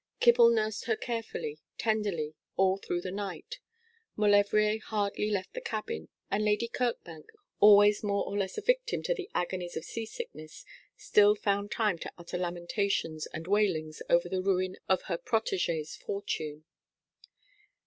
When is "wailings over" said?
13.45-14.27